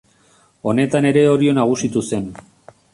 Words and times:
Honetan 0.71 1.09
ere 1.11 1.25
Orio 1.35 1.55
nagusitu 1.61 2.07
zen. 2.09 2.29